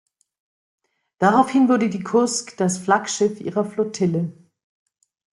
[1.19, 4.33] Daraufhin wurde die "Kursk" das Flaggschiff ihrer Flottille.